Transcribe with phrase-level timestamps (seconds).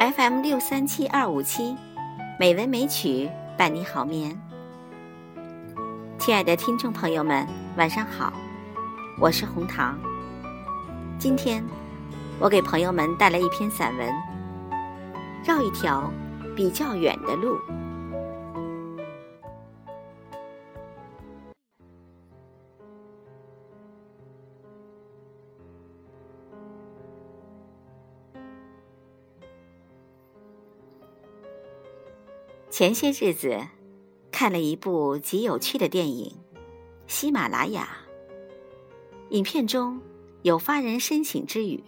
[0.00, 1.76] FM 六三七二五七，
[2.38, 3.28] 美文美曲
[3.58, 4.34] 伴你好眠。
[6.18, 7.46] 亲爱的听众朋友们，
[7.76, 8.32] 晚上好，
[9.18, 9.98] 我是红糖。
[11.18, 11.62] 今天
[12.38, 14.08] 我给朋友们带来一篇散文，
[15.44, 16.10] 《绕一条
[16.56, 17.56] 比较远的路》。
[32.70, 33.66] 前些日子，
[34.30, 36.36] 看了一部极有趣的电影
[37.08, 37.88] 《喜马拉雅》。
[39.34, 40.00] 影片中
[40.42, 41.82] 有发人深省之语。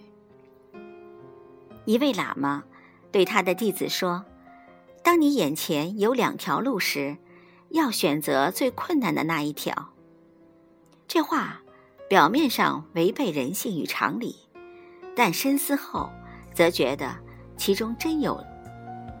[1.85, 2.65] 一位喇嘛
[3.13, 4.25] 对他的弟子说
[5.01, 7.15] ：“当你眼前有两条路时，
[7.69, 9.93] 要选择最困难的那一条。”
[11.07, 11.61] 这话
[12.09, 14.35] 表面上违背人性与常理，
[15.15, 16.09] 但深思后，
[16.53, 17.15] 则觉得
[17.55, 18.43] 其中真有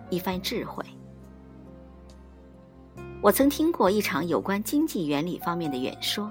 [0.09, 0.83] 一番智慧。
[3.23, 6.29] 我曾听过一场有关经济原理方面的演说，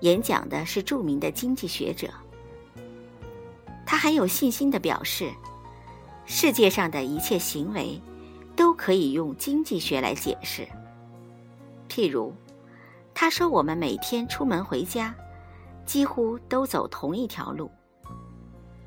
[0.00, 2.12] 演讲的是著名的经济学者。
[3.86, 5.30] 他很有信心地表示，
[6.26, 8.02] 世界上的一切行为
[8.56, 10.66] 都可以用经济学来解释。
[11.88, 12.32] 譬如，
[13.14, 15.14] 他说我们每天出门回家，
[15.86, 17.70] 几乎都走同一条路，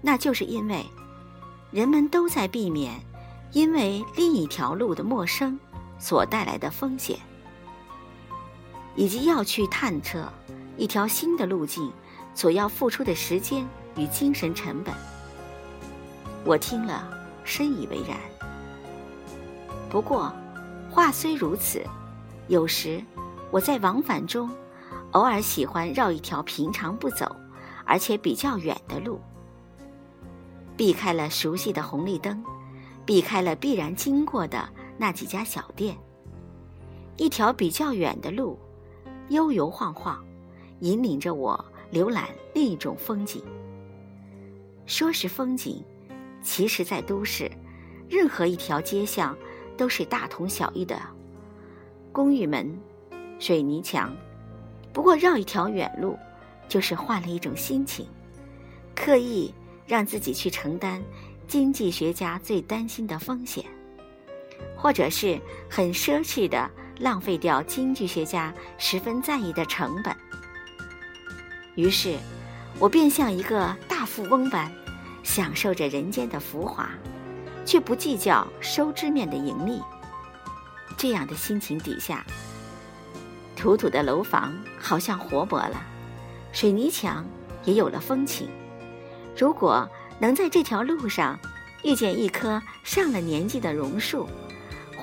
[0.02, 0.86] 那就是因为
[1.72, 3.00] 人们都在避免
[3.54, 5.58] 因为另一条路的陌生。
[5.98, 7.18] 所带来的风险，
[8.96, 10.28] 以及要去探测
[10.78, 11.92] 一条新的路径
[12.34, 14.94] 所要付出的时间与精神成本，
[16.44, 17.10] 我听了
[17.44, 18.18] 深以为然。
[19.90, 20.34] 不过，
[20.92, 21.82] 话虽如此，
[22.48, 23.02] 有时
[23.52, 24.50] 我在往返中，
[25.12, 27.34] 偶尔喜欢绕一条平常不走，
[27.86, 29.22] 而且比较远的路，
[30.76, 32.44] 避开了熟悉的红绿灯，
[33.06, 34.68] 避开了必然经过的。
[34.98, 35.98] 那几家小店，
[37.18, 38.58] 一条比较远的路，
[39.30, 40.24] 悠悠晃晃，
[40.80, 43.44] 引领着我浏览另一种风景。
[44.86, 45.84] 说是风景，
[46.42, 47.52] 其实，在都市，
[48.10, 49.36] 任何一条街巷
[49.76, 50.98] 都是大同小异的
[52.12, 52.80] 公寓门、
[53.40, 54.16] 水泥墙。
[54.94, 56.18] 不过，绕一条远路，
[56.70, 58.08] 就是换了一种心情，
[58.96, 59.54] 刻意
[59.86, 61.04] 让自己去承担
[61.48, 63.66] 经济学家最担心的风险。
[64.86, 66.70] 或者是很奢侈的
[67.00, 70.16] 浪费掉经济学家十分在意的成本，
[71.74, 72.16] 于是，
[72.78, 74.72] 我便像一个大富翁般，
[75.24, 76.88] 享受着人间的浮华，
[77.66, 79.82] 却不计较收支面的盈利。
[80.96, 82.24] 这样的心情底下，
[83.56, 85.82] 土土的楼房好像活泼了，
[86.52, 87.26] 水泥墙
[87.64, 88.48] 也有了风情。
[89.36, 91.40] 如果能在这条路上
[91.82, 94.30] 遇见一棵上了年纪的榕树，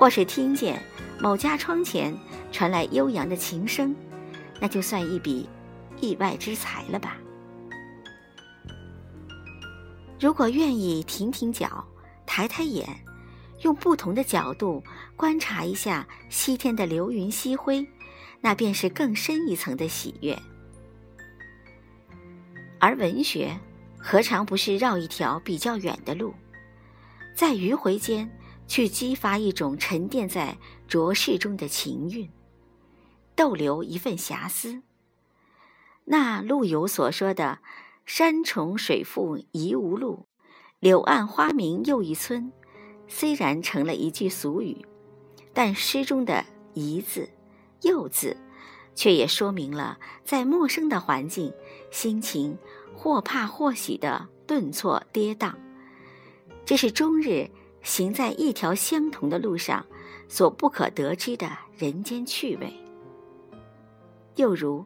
[0.03, 0.83] 或是听见
[1.17, 2.13] 某家窗前
[2.51, 3.95] 传来悠扬的琴声，
[4.59, 5.47] 那就算一笔
[6.01, 7.15] 意外之财了吧。
[10.19, 11.81] 如果愿意停停脚，
[12.25, 12.85] 抬抬眼，
[13.61, 14.83] 用不同的角度
[15.15, 17.87] 观察一下西天的流云夕辉，
[18.41, 20.37] 那便是更深一层的喜悦。
[22.77, 23.57] 而文学，
[23.97, 26.33] 何尝不是绕一条比较远的路，
[27.33, 28.29] 在迂回间？
[28.67, 30.57] 去激发一种沉淀在
[30.87, 32.29] 浊世中的情韵，
[33.35, 34.81] 逗留一份遐思。
[36.05, 37.59] 那陆游所说的
[38.05, 40.25] “山重水复疑无路，
[40.79, 42.51] 柳暗花明又一村”，
[43.07, 44.85] 虽然成了一句俗语，
[45.53, 47.29] 但诗中的“疑”字、
[47.83, 48.35] “又”字，
[48.95, 51.53] 却也说明了在陌生的环境，
[51.91, 52.57] 心情
[52.95, 55.53] 或怕或喜的顿挫跌宕。
[56.65, 57.49] 这是终日。
[57.83, 59.85] 行在一条相同的路上，
[60.27, 62.73] 所不可得知的人间趣味。
[64.35, 64.85] 又如，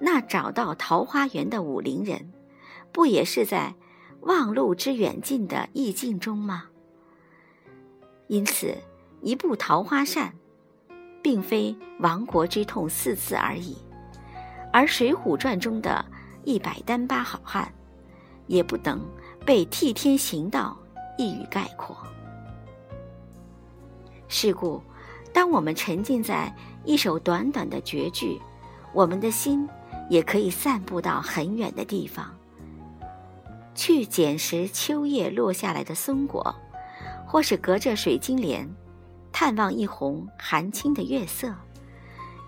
[0.00, 2.32] 那找到桃花源的武陵人，
[2.92, 3.74] 不也是在
[4.20, 6.66] 望路之远近的意境中吗？
[8.28, 8.76] 因此，
[9.22, 10.34] 一部《桃花扇》，
[11.22, 13.76] 并非亡国之痛四字而已，
[14.72, 16.04] 而《水浒传》中的
[16.44, 17.72] 一百单八好汉，
[18.46, 19.00] 也不能
[19.44, 20.76] 被替天行道
[21.16, 21.96] 一语概括。
[24.28, 24.82] 是故，
[25.32, 28.40] 当我们沉浸在一首短短的绝句，
[28.92, 29.68] 我们的心
[30.08, 32.34] 也可以散步到很远的地方，
[33.74, 36.54] 去捡拾秋叶落下来的松果，
[37.26, 38.68] 或是隔着水晶帘，
[39.32, 41.54] 探望一泓含清的月色。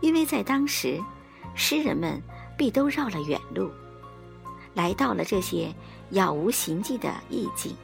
[0.00, 1.00] 因为在当时，
[1.54, 2.22] 诗人们
[2.56, 3.70] 必都绕了远路，
[4.74, 5.74] 来到了这些
[6.10, 7.74] 杳无形迹的意境。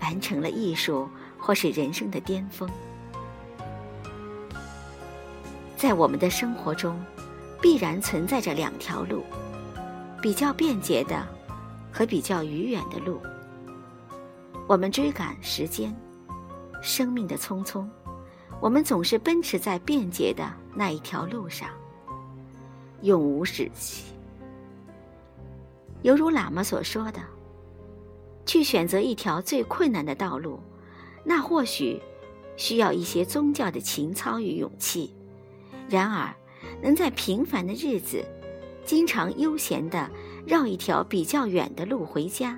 [0.00, 2.68] 完成了艺术或是人生的巅峰。
[5.76, 6.98] 在我们的生活中，
[7.60, 9.22] 必然存在着两条路：
[10.22, 11.26] 比较便捷的
[11.92, 13.20] 和比较愉远的路。
[14.66, 15.94] 我们追赶时间、
[16.82, 17.86] 生命的匆匆，
[18.60, 21.68] 我们总是奔驰在便捷的那一条路上，
[23.02, 24.12] 永无止息。
[26.02, 27.20] 犹如喇嘛所说的
[28.46, 30.58] ：“去选择一条最困难的道路，
[31.28, 32.00] 那或许
[32.56, 35.12] 需要一些宗教的情操与勇气。
[35.88, 36.32] 然而，
[36.80, 38.24] 能在平凡的日子，
[38.84, 40.08] 经常悠闲地
[40.46, 42.56] 绕一条比较远的路回家，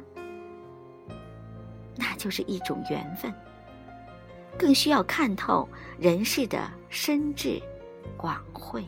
[1.96, 3.32] 那就是一种缘分。
[4.58, 5.66] 更需要看透
[5.98, 7.62] 人世的深挚、
[8.16, 8.84] 广惠。”